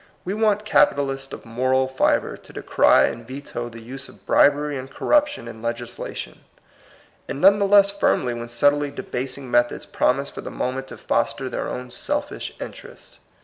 [0.25, 4.89] We want capitalists of moral fibre to decry and veto the use of bribery and
[4.89, 6.39] corruption in legislation,
[7.27, 10.97] and none the less firmly when subtly debasing methods promise for the mo ment to
[10.97, 13.19] foster their own selfish interests.